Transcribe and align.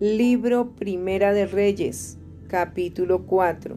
Libro 0.00 0.76
Primera 0.76 1.32
de 1.32 1.44
Reyes, 1.44 2.18
capítulo 2.46 3.26
4. 3.26 3.76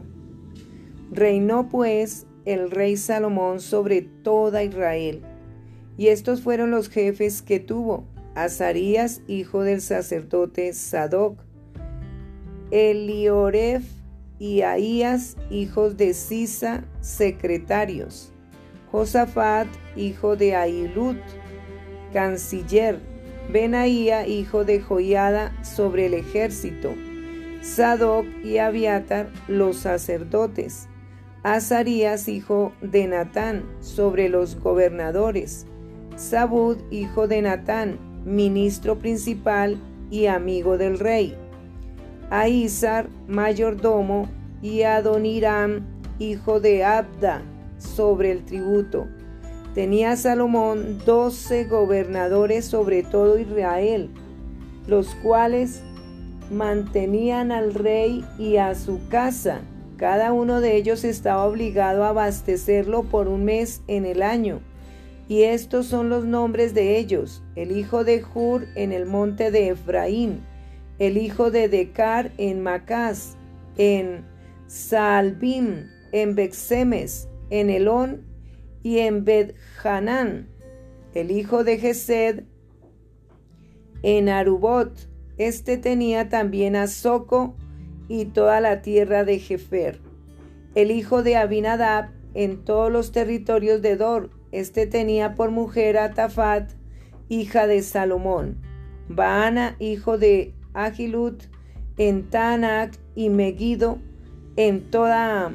Reinó 1.12 1.68
pues 1.68 2.28
el 2.46 2.70
rey 2.70 2.96
Salomón 2.96 3.60
sobre 3.60 4.04
toda 4.04 4.62
Israel. 4.62 5.24
Y 5.98 6.10
estos 6.10 6.44
fueron 6.44 6.70
los 6.70 6.90
jefes 6.90 7.42
que 7.42 7.60
tuvo: 7.60 8.06
Azarías, 8.36 9.24
hijo 9.28 9.64
del 9.64 9.82
sacerdote 9.82 10.74
Sadoc, 10.74 11.40
Elioref 12.70 13.84
y 14.38 14.62
Ahías, 14.62 15.38
hijos 15.50 15.98
de 15.98 16.14
Sisa, 16.14 16.86
secretarios, 17.00 18.32
Josafat, 18.92 19.68
hijo 19.96 20.36
de 20.36 20.56
Ahilut, 20.56 21.18
canciller, 22.14 23.00
Benaía, 23.50 24.28
hijo 24.28 24.66
de 24.66 24.80
Joiada, 24.80 25.52
sobre 25.64 26.06
el 26.06 26.14
ejército, 26.14 26.94
Sadoc 27.62 28.26
y 28.44 28.58
Abiatar, 28.58 29.30
los 29.48 29.78
sacerdotes, 29.78 30.88
Azarías, 31.44 32.28
hijo 32.28 32.72
de 32.82 33.08
Natán, 33.08 33.64
sobre 33.80 34.30
los 34.30 34.60
gobernadores, 34.60 35.66
Sabud, 36.16 36.78
hijo 36.92 37.28
de 37.28 37.42
Natán, 37.42 38.00
ministro 38.26 39.00
principal 39.00 39.78
y 40.10 40.28
amigo 40.28 40.78
del 40.78 41.00
rey, 41.00 41.36
Aizar, 42.30 43.10
mayordomo, 43.28 44.30
y 44.62 44.84
Adoniram, 44.84 45.86
hijo 46.20 46.60
de 46.60 46.84
Abda, 46.84 47.42
sobre 47.78 48.32
el 48.32 48.46
tributo. 48.46 49.08
Tenía 49.74 50.18
Salomón 50.18 51.00
doce 51.06 51.64
gobernadores 51.64 52.66
sobre 52.66 53.04
todo 53.04 53.40
Israel, 53.40 54.10
los 54.86 55.16
cuales 55.16 55.82
mantenían 56.50 57.54
al 57.54 57.74
rey 57.74 58.26
y 58.38 58.58
a 58.58 58.76
su 58.76 59.00
casa. 59.08 59.62
Cada 59.96 60.34
uno 60.34 60.60
de 60.60 60.76
ellos 60.76 61.06
estaba 61.06 61.46
obligado 61.46 62.04
a 62.04 62.10
abastecerlo 62.10 63.04
por 63.04 63.30
un 63.30 63.46
mes 63.46 63.82
en 63.88 64.06
el 64.06 64.24
año. 64.24 64.60
Y 65.30 65.44
estos 65.44 65.86
son 65.86 66.10
los 66.10 66.26
nombres 66.26 66.74
de 66.74 66.98
ellos: 66.98 67.42
el 67.56 67.72
hijo 67.72 68.04
de 68.04 68.22
Hur 68.34 68.66
en 68.76 68.92
el 68.92 69.06
monte 69.06 69.52
de 69.52 69.70
Efraín, 69.70 70.42
el 71.00 71.18
hijo 71.18 71.50
de 71.50 71.70
Decar 71.70 72.32
en 72.38 72.62
Macás, 72.62 73.38
en 73.78 74.26
Salbim, 74.68 75.88
en 76.12 76.36
Bexemes, 76.36 77.30
en 77.50 77.70
Elón 77.70 78.30
y 78.84 79.00
en 79.00 79.26
Bet 79.26 79.56
Hanán, 79.84 80.48
el 81.14 81.32
hijo 81.32 81.64
de 81.64 81.78
Gesed, 81.78 82.44
en 84.04 84.30
Arubot. 84.30 85.10
Este 85.38 85.78
tenía 85.78 86.30
también 86.30 86.76
a 86.76 86.88
Soco 86.88 87.56
y 88.08 88.26
toda 88.26 88.62
la 88.62 88.82
tierra 88.82 89.24
de 89.24 89.40
Jefer. 89.40 90.00
El 90.76 90.92
hijo 90.92 91.24
de 91.24 91.36
Abinadab 91.36 92.10
en 92.34 92.64
todos 92.64 92.92
los 92.92 93.12
territorios 93.12 93.82
de 93.82 93.96
Dor. 93.96 94.30
Este 94.52 94.88
tenía 94.88 95.36
por 95.36 95.52
mujer 95.52 95.98
a 95.98 96.14
Tafat, 96.14 96.72
hija 97.30 97.68
de 97.68 97.82
Salomón. 97.82 98.58
Baana, 99.08 99.76
hijo 99.80 100.18
de 100.18 100.54
Agilut, 100.74 101.44
en 101.98 102.30
Tanak 102.30 102.98
y 103.16 103.30
Megido, 103.30 104.00
en 104.56 104.90
toda 104.90 105.52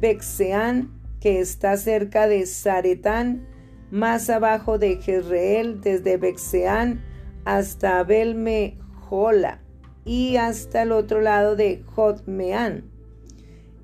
Bexeán 0.00 0.97
que 1.20 1.40
está 1.40 1.76
cerca 1.76 2.28
de 2.28 2.46
Zaretán, 2.46 3.46
más 3.90 4.28
abajo 4.30 4.78
de 4.78 4.96
Jezreel, 4.96 5.80
desde 5.80 6.16
Bexeán 6.16 7.02
hasta 7.44 8.02
Belmejola 8.04 9.60
y 10.04 10.36
hasta 10.36 10.82
el 10.82 10.92
otro 10.92 11.20
lado 11.20 11.56
de 11.56 11.82
Jotmeán. 11.94 12.84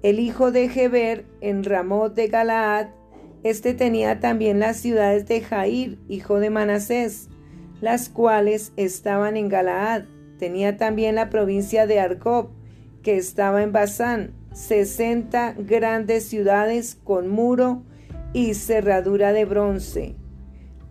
El 0.02 0.20
hijo 0.20 0.52
de 0.52 0.68
Geber 0.68 1.24
en 1.40 1.64
Ramot 1.64 2.14
de 2.14 2.28
Galaad, 2.28 2.88
este 3.42 3.74
tenía 3.74 4.20
también 4.20 4.58
las 4.58 4.78
ciudades 4.78 5.26
de 5.26 5.40
Jair, 5.40 5.98
hijo 6.08 6.40
de 6.40 6.50
Manasés, 6.50 7.28
las 7.80 8.08
cuales 8.08 8.72
estaban 8.76 9.36
en 9.36 9.48
Galaad. 9.48 10.04
Tenía 10.38 10.76
también 10.76 11.14
la 11.14 11.30
provincia 11.30 11.86
de 11.86 12.00
Argob, 12.00 12.50
que 13.02 13.16
estaba 13.16 13.62
en 13.62 13.72
Basán, 13.72 14.32
sesenta 14.54 15.54
grandes 15.58 16.26
ciudades 16.26 16.96
con 17.04 17.28
muro 17.28 17.82
y 18.32 18.54
cerradura 18.54 19.34
de 19.34 19.44
bronce. 19.44 20.16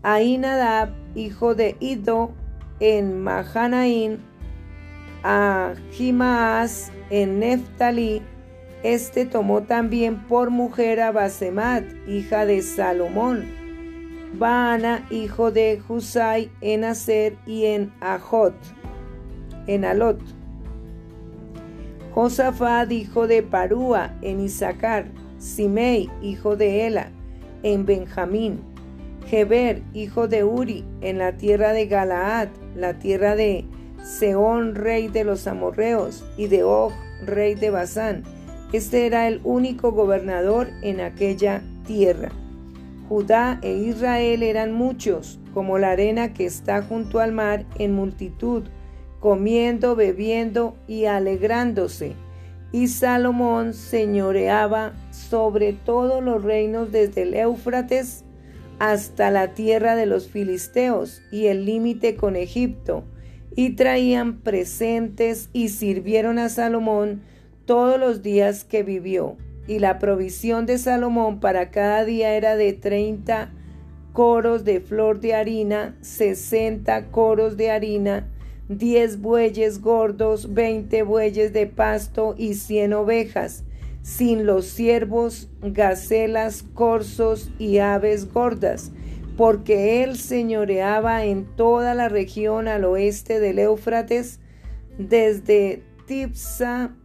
Ainadab, 0.04 0.90
hijo 1.16 1.56
de 1.56 1.76
Ido, 1.80 2.34
en 2.80 3.22
Mahanaín, 3.24 4.20
a 5.24 5.74
Jimaas 5.92 6.92
en 7.10 7.40
Neftalí, 7.40 8.22
este 8.84 9.26
tomó 9.26 9.64
también 9.64 10.18
por 10.28 10.50
mujer 10.50 11.00
a 11.00 11.14
Basemat, 11.14 11.86
hija 12.06 12.46
de 12.46 12.62
Salomón, 12.62 13.46
Baana, 14.38 15.06
hijo 15.10 15.52
de 15.52 15.82
Husai, 15.88 16.52
en 16.60 16.84
Aser 16.84 17.38
y 17.46 17.66
en 17.66 17.94
Ajot, 18.02 18.56
en 19.68 19.86
Alot. 19.86 20.20
Josafat, 22.14 22.92
hijo 22.92 23.26
de 23.26 23.42
Parúa, 23.42 24.14
en 24.22 24.40
Isaacar, 24.40 25.06
Simei, 25.40 26.12
hijo 26.22 26.56
de 26.56 26.86
Ela, 26.86 27.08
en 27.64 27.88
Benjamín, 27.88 28.60
Geber, 29.28 29.82
hijo 29.96 30.28
de 30.28 30.44
Uri, 30.44 30.86
en 31.02 31.18
la 31.18 31.38
tierra 31.38 31.74
de 31.74 31.88
Galaad, 31.88 32.50
la 32.76 33.00
tierra 33.00 33.36
de 33.36 33.66
Seón, 34.04 34.76
rey 34.76 35.08
de 35.08 35.24
los 35.24 35.48
amorreos, 35.48 36.24
y 36.38 36.48
de 36.48 36.64
Og, 36.64 36.92
rey 37.26 37.56
de 37.56 37.72
Basán. 37.72 38.24
Este 38.74 39.08
era 39.08 39.28
el 39.28 39.42
único 39.44 39.92
gobernador 39.92 40.68
en 40.84 41.02
aquella 41.02 41.64
tierra. 41.88 42.30
Judá 43.10 43.60
e 43.64 43.74
Israel 43.74 44.44
eran 44.44 44.72
muchos, 44.72 45.40
como 45.54 45.80
la 45.80 45.92
arena 45.92 46.32
que 46.34 46.46
está 46.46 46.84
junto 46.84 47.20
al 47.20 47.32
mar 47.32 47.66
en 47.80 47.94
multitud, 47.94 48.66
comiendo, 49.24 49.96
bebiendo 49.96 50.76
y 50.86 51.06
alegrándose. 51.06 52.12
Y 52.74 52.90
Salomón 52.90 53.74
señoreaba 53.74 54.92
sobre 55.12 55.72
todos 55.72 56.22
los 56.22 56.44
reinos 56.44 56.92
desde 56.92 57.22
el 57.22 57.34
Éufrates 57.34 58.26
hasta 58.80 59.32
la 59.32 59.54
tierra 59.54 59.96
de 59.96 60.08
los 60.08 60.28
filisteos 60.28 61.22
y 61.32 61.46
el 61.46 61.64
límite 61.64 62.18
con 62.18 62.36
Egipto, 62.36 63.06
y 63.56 63.78
traían 63.78 64.42
presentes 64.42 65.50
y 65.54 65.70
sirvieron 65.70 66.38
a 66.38 66.50
Salomón 66.50 67.22
todos 67.64 67.98
los 67.98 68.24
días 68.24 68.66
que 68.66 68.84
vivió. 68.84 69.38
Y 69.68 69.80
la 69.80 70.00
provisión 70.00 70.66
de 70.66 70.78
Salomón 70.78 71.40
para 71.40 71.72
cada 71.72 72.04
día 72.04 72.34
era 72.34 72.58
de 72.58 72.74
treinta 72.74 73.54
coros 74.12 74.66
de 74.66 74.82
flor 74.82 75.22
de 75.22 75.34
harina, 75.34 75.96
sesenta 76.02 77.06
coros 77.06 77.56
de 77.56 77.72
harina, 77.72 78.28
diez 78.70 79.20
bueyes 79.20 79.82
gordos, 79.82 80.54
veinte 80.54 81.04
bueyes 81.04 81.54
de 81.54 81.68
pasto 81.68 82.36
y 82.38 82.54
cien 82.54 82.94
ovejas, 82.94 83.64
sin 84.02 84.46
los 84.46 84.66
ciervos, 84.66 85.50
gacelas, 85.62 86.64
corzos 86.74 87.52
y 87.60 87.80
aves 87.80 88.32
gordas, 88.32 88.92
porque 89.38 90.04
él 90.04 90.18
señoreaba 90.18 91.26
en 91.26 91.46
toda 91.56 91.96
la 91.96 92.10
región 92.10 92.68
al 92.68 92.86
oeste 92.86 93.40
del 93.40 93.60
Éufrates, 93.60 94.40
desde 94.98 95.84
Tipsa 96.06 96.96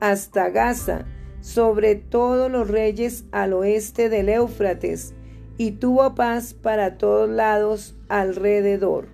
hasta 0.00 0.50
Gaza, 0.50 1.06
sobre 1.40 1.94
todos 1.94 2.50
los 2.50 2.68
reyes 2.68 3.24
al 3.32 3.52
oeste 3.52 4.08
del 4.08 4.28
Éufrates, 4.28 5.14
y 5.56 5.72
tuvo 5.72 6.14
paz 6.14 6.54
para 6.54 6.98
todos 6.98 7.28
lados 7.28 7.96
alrededor. 8.08 9.08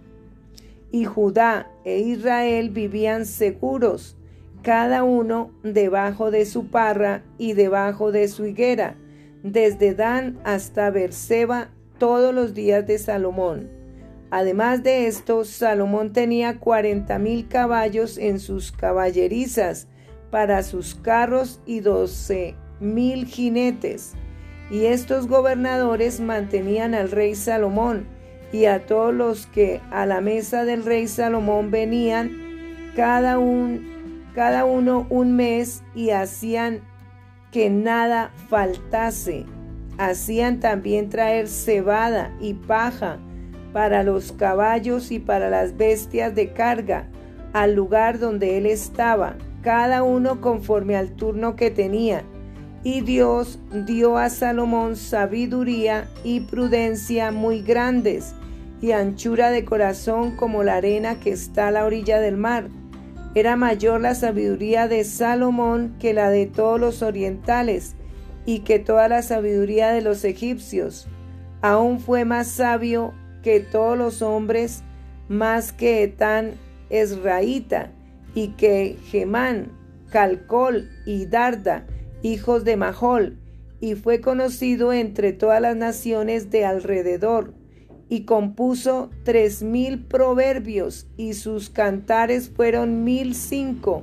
Y 0.90 1.05
Judá 1.05 1.70
e 1.84 1.98
Israel 2.00 2.70
vivían 2.70 3.26
seguros, 3.26 4.16
cada 4.62 5.04
uno 5.04 5.50
debajo 5.62 6.31
de 6.31 6.46
su 6.46 6.69
parra 6.69 7.22
y 7.38 7.52
debajo 7.52 8.12
de 8.12 8.28
su 8.28 8.46
higuera, 8.46 8.96
desde 9.42 9.94
Dan 9.94 10.38
hasta 10.44 10.90
Berseba 10.90 11.69
todos 11.98 12.34
los 12.34 12.54
días 12.54 12.86
de 12.86 12.98
Salomón. 12.98 13.69
Además 14.31 14.82
de 14.82 15.06
esto, 15.06 15.44
Salomón 15.44 16.12
tenía 16.12 16.58
cuarenta 16.58 17.19
mil 17.19 17.46
caballos 17.46 18.19
en 18.19 18.40
sus 18.40 18.72
caballerizas 18.72 19.87
para 20.30 20.62
sus 20.62 20.94
carros 20.94 21.60
y 21.66 21.80
doce 21.80 22.56
mil 22.80 23.26
jinetes. 23.26 24.14
Y 24.70 24.87
estos 24.87 25.28
gobernadores 25.28 26.20
mantenían 26.20 26.94
al 26.94 27.10
rey 27.10 27.34
Salomón 27.34 28.08
y 28.54 28.66
a 28.66 28.86
todos 28.86 29.12
los 29.12 29.48
que 29.48 29.80
a 29.90 30.06
la 30.06 30.20
mesa 30.20 30.64
del 30.64 30.84
rey 30.84 31.08
Salomón 31.08 31.72
venían, 31.72 32.30
cada, 32.94 33.40
un, 33.40 34.22
cada 34.32 34.64
uno 34.64 35.08
un 35.10 35.34
mes 35.34 35.82
y 35.92 36.10
hacían 36.10 36.78
que 37.50 37.68
nada 37.68 38.30
faltase. 38.48 39.44
Hacían 39.98 40.60
también 40.60 41.08
traer 41.08 41.48
cebada 41.48 42.32
y 42.40 42.54
paja 42.54 43.18
para 43.72 44.04
los 44.04 44.30
caballos 44.30 45.10
y 45.10 45.18
para 45.18 45.50
las 45.50 45.76
bestias 45.76 46.32
de 46.36 46.52
carga, 46.52 47.08
al 47.54 47.74
lugar 47.74 48.20
donde 48.20 48.56
él 48.56 48.66
estaba, 48.66 49.34
cada 49.62 50.04
uno 50.04 50.40
conforme 50.40 50.94
al 50.94 51.10
turno 51.16 51.56
que 51.56 51.72
tenía. 51.72 52.22
Y 52.84 53.00
Dios 53.00 53.58
dio 53.84 54.16
a 54.16 54.30
Salomón 54.30 54.94
sabiduría 54.94 56.06
y 56.22 56.38
prudencia 56.38 57.32
muy 57.32 57.60
grandes, 57.60 58.32
y 58.84 58.92
anchura 58.92 59.50
de 59.50 59.64
corazón 59.64 60.36
como 60.36 60.62
la 60.62 60.75
arena 60.75 61.19
que 61.19 61.31
está 61.31 61.69
a 61.69 61.70
la 61.70 61.86
orilla 61.86 62.20
del 62.20 62.36
mar. 62.36 62.69
Era 63.34 63.56
mayor 63.56 64.02
la 64.02 64.14
sabiduría 64.14 64.88
de 64.88 65.04
Salomón 65.04 65.96
que 65.98 66.12
la 66.12 66.28
de 66.28 66.44
todos 66.44 66.78
los 66.78 67.00
orientales, 67.00 67.94
y 68.44 68.58
que 68.58 68.78
toda 68.78 69.08
la 69.08 69.22
sabiduría 69.22 69.88
de 69.88 70.02
los 70.02 70.22
egipcios. 70.22 71.08
Aún 71.62 71.98
fue 71.98 72.26
más 72.26 72.48
sabio 72.48 73.14
que 73.42 73.60
todos 73.60 73.96
los 73.96 74.20
hombres, 74.20 74.82
más 75.28 75.72
que 75.72 76.02
Etán 76.02 76.50
Esraíta, 76.90 77.90
y 78.34 78.48
que 78.48 78.98
Gemán, 79.06 79.72
Calcol 80.10 80.90
y 81.06 81.25
Darda, 81.25 81.87
hijos 82.20 82.64
de 82.64 82.76
Mahol, 82.76 83.38
y 83.80 83.94
fue 83.94 84.20
conocido 84.20 84.92
entre 84.92 85.32
todas 85.32 85.62
las 85.62 85.75
naciones 85.75 86.50
de 86.50 86.66
alrededor, 86.66 87.54
y 88.08 88.24
compuso 88.24 89.10
tres 89.24 89.62
mil 89.62 90.04
proverbios, 90.04 91.06
y 91.16 91.34
sus 91.34 91.70
cantares 91.70 92.50
fueron 92.50 93.04
mil 93.04 93.34
cinco. 93.34 94.02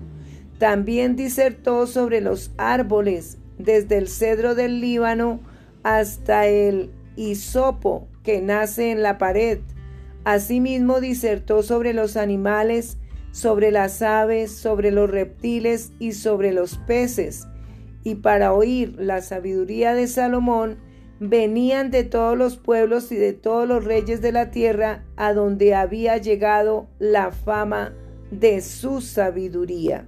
También 0.58 1.16
disertó 1.16 1.88
sobre 1.88 2.22
los 2.22 2.52
árboles, 2.58 3.38
desde 3.58 3.98
el 3.98 4.08
cedro 4.08 4.56
del 4.56 4.82
Líbano 4.82 5.40
hasta 5.84 6.48
el 6.48 6.92
hisopo 7.16 8.08
que 8.24 8.42
nace 8.42 8.92
en 8.92 9.04
la 9.04 9.18
pared. 9.18 9.60
Asimismo 10.24 11.00
disertó 11.00 11.64
sobre 11.64 11.94
los 11.94 12.18
animales, 12.18 12.98
sobre 13.32 13.72
las 13.72 14.02
aves, 14.02 14.52
sobre 14.52 14.92
los 14.92 15.10
reptiles 15.10 15.92
y 16.00 16.12
sobre 16.12 16.52
los 16.52 16.78
peces. 16.78 17.48
Y 18.04 18.16
para 18.16 18.54
oír 18.54 18.96
la 19.00 19.22
sabiduría 19.22 19.94
de 19.94 20.08
Salomón, 20.08 20.78
venían 21.22 21.92
de 21.92 22.04
todos 22.04 22.36
los 22.36 22.58
pueblos 22.58 23.12
y 23.12 23.16
de 23.16 23.34
todos 23.34 23.68
los 23.68 23.86
reyes 23.86 24.22
de 24.22 24.32
la 24.32 24.50
tierra 24.50 25.04
a 25.16 25.34
donde 25.34 25.76
había 25.76 26.18
llegado 26.18 26.88
la 26.98 27.32
fama 27.32 27.94
de 28.32 28.60
su 28.62 29.02
sabiduría. 29.02 30.08